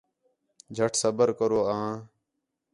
جھٹ 0.75 0.91
صبر 1.01 1.27
کرو 1.39 1.59
آں 1.77 1.93